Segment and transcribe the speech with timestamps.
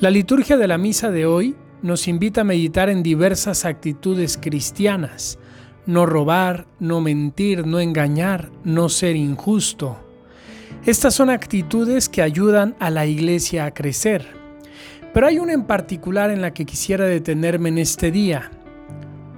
[0.00, 5.40] La liturgia de la misa de hoy nos invita a meditar en diversas actitudes cristianas.
[5.86, 9.98] No robar, no mentir, no engañar, no ser injusto.
[10.86, 14.24] Estas son actitudes que ayudan a la iglesia a crecer.
[15.12, 18.52] Pero hay una en particular en la que quisiera detenerme en este día.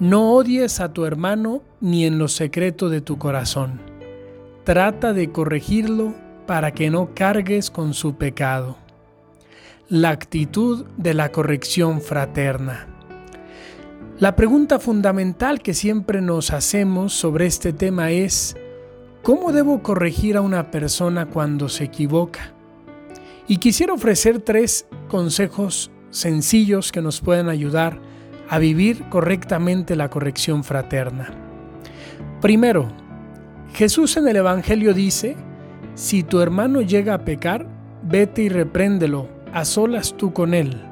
[0.00, 3.78] No odies a tu hermano ni en lo secreto de tu corazón.
[4.64, 6.14] Trata de corregirlo
[6.46, 8.85] para que no cargues con su pecado
[9.88, 12.88] la actitud de la corrección fraterna.
[14.18, 18.56] La pregunta fundamental que siempre nos hacemos sobre este tema es,
[19.22, 22.52] ¿cómo debo corregir a una persona cuando se equivoca?
[23.46, 28.00] Y quisiera ofrecer tres consejos sencillos que nos pueden ayudar
[28.48, 31.28] a vivir correctamente la corrección fraterna.
[32.40, 32.88] Primero,
[33.72, 35.36] Jesús en el Evangelio dice,
[35.94, 37.68] si tu hermano llega a pecar,
[38.02, 40.82] vete y repréndelo a solas tú con él.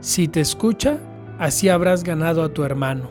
[0.00, 0.98] Si te escucha,
[1.38, 3.08] así habrás ganado a tu hermano.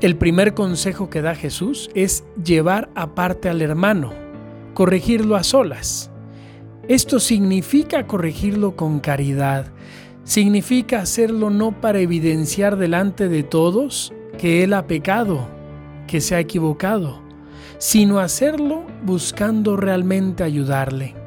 [0.00, 4.14] El primer consejo que da Jesús es llevar aparte al hermano,
[4.72, 6.10] corregirlo a solas.
[6.88, 9.66] Esto significa corregirlo con caridad,
[10.24, 15.46] significa hacerlo no para evidenciar delante de todos que él ha pecado,
[16.06, 17.20] que se ha equivocado,
[17.76, 21.21] sino hacerlo buscando realmente ayudarle.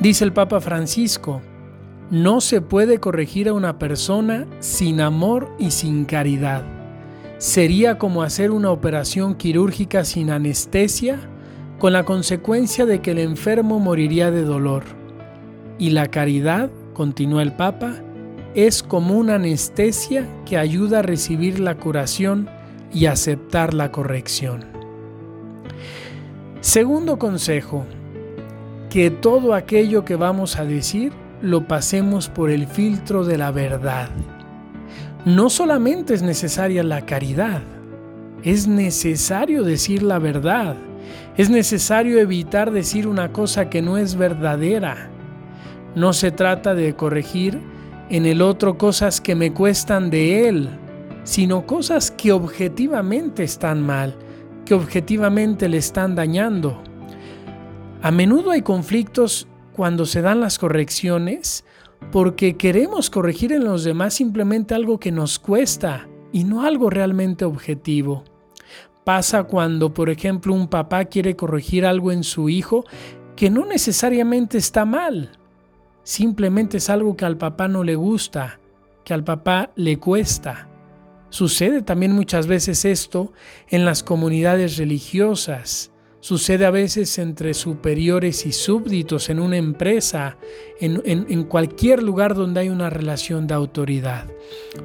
[0.00, 1.42] Dice el Papa Francisco,
[2.10, 6.64] no se puede corregir a una persona sin amor y sin caridad.
[7.36, 11.20] Sería como hacer una operación quirúrgica sin anestesia,
[11.78, 14.84] con la consecuencia de que el enfermo moriría de dolor.
[15.78, 17.94] Y la caridad, continúa el Papa,
[18.54, 22.48] es como una anestesia que ayuda a recibir la curación
[22.90, 24.64] y aceptar la corrección.
[26.62, 27.84] Segundo consejo,
[28.90, 34.08] que todo aquello que vamos a decir lo pasemos por el filtro de la verdad.
[35.24, 37.62] No solamente es necesaria la caridad,
[38.42, 40.74] es necesario decir la verdad,
[41.36, 45.08] es necesario evitar decir una cosa que no es verdadera.
[45.94, 47.60] No se trata de corregir
[48.08, 50.68] en el otro cosas que me cuestan de él,
[51.22, 54.16] sino cosas que objetivamente están mal,
[54.64, 56.89] que objetivamente le están dañando.
[58.02, 61.66] A menudo hay conflictos cuando se dan las correcciones
[62.10, 67.44] porque queremos corregir en los demás simplemente algo que nos cuesta y no algo realmente
[67.44, 68.24] objetivo.
[69.04, 72.84] Pasa cuando, por ejemplo, un papá quiere corregir algo en su hijo
[73.36, 75.32] que no necesariamente está mal,
[76.02, 78.60] simplemente es algo que al papá no le gusta,
[79.04, 80.68] que al papá le cuesta.
[81.28, 83.32] Sucede también muchas veces esto
[83.68, 85.92] en las comunidades religiosas.
[86.22, 90.36] Sucede a veces entre superiores y súbditos en una empresa,
[90.78, 94.26] en, cualquier lugar donde hay una relación de autoridad.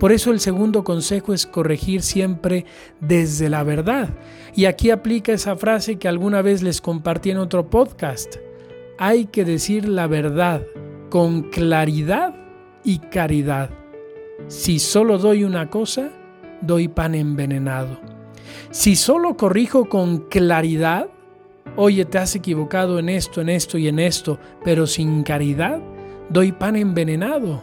[0.00, 2.66] Por eso el segundo consejo es corregir siempre
[3.00, 4.10] desde la verdad.
[4.56, 8.36] Y aquí aplica esa frase que alguna vez les compartí en otro podcast.
[8.98, 10.66] Hay que decir la verdad
[11.10, 12.34] con claridad
[12.82, 13.70] y caridad.
[14.48, 16.10] Si solo doy una cosa,
[16.60, 18.00] doy pan envenenado.
[18.72, 21.08] Si solo corrijo con claridad,
[21.76, 25.80] Oye, te has equivocado en esto, en esto y en esto, pero sin caridad
[26.28, 27.62] doy pan envenenado.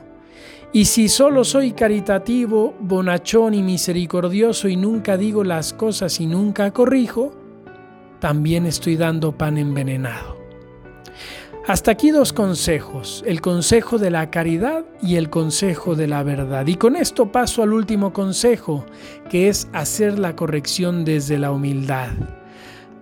[0.73, 6.72] Y si solo soy caritativo, bonachón y misericordioso y nunca digo las cosas y nunca
[6.72, 7.31] corrijo,
[8.19, 10.38] también estoy dando pan envenenado.
[11.68, 16.66] Hasta aquí dos consejos, el consejo de la caridad y el consejo de la verdad.
[16.68, 18.85] Y con esto paso al último consejo,
[19.29, 22.12] que es hacer la corrección desde la humildad.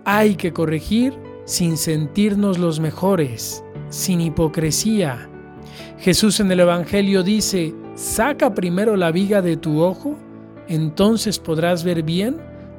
[0.08, 1.14] Hay que corregir
[1.46, 5.28] sin sentirnos los mejores, sin hipocresía.
[5.98, 10.14] Jesús en el Evangelio dice, saca primero la viga de tu ojo,
[10.68, 12.36] entonces podrás ver bien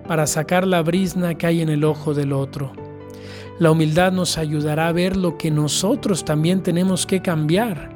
[0.07, 2.71] para sacar la brizna que hay en el ojo del otro.
[3.59, 7.89] La humildad nos ayudará a ver lo que nosotros también tenemos que cambiar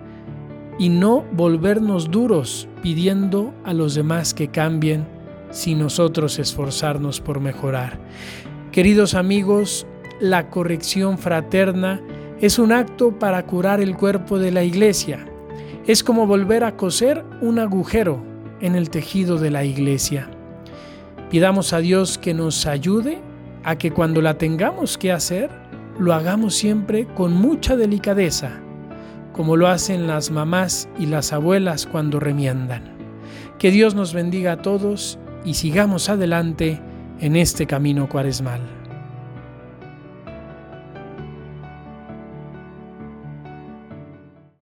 [0.77, 5.07] y no volvernos duros pidiendo a los demás que cambien
[5.51, 7.97] sin nosotros esforzarnos por mejorar.
[8.71, 9.85] Queridos amigos,
[10.21, 11.99] la corrección fraterna
[12.39, 15.25] es un acto para curar el cuerpo de la iglesia.
[15.87, 18.23] Es como volver a coser un agujero
[18.61, 20.29] en el tejido de la iglesia.
[21.29, 23.19] Pidamos a Dios que nos ayude
[23.65, 25.49] a que cuando la tengamos que hacer,
[25.99, 28.61] lo hagamos siempre con mucha delicadeza,
[29.33, 32.83] como lo hacen las mamás y las abuelas cuando remiendan.
[33.59, 36.79] Que Dios nos bendiga a todos y sigamos adelante
[37.21, 38.80] en este camino cuaresmal.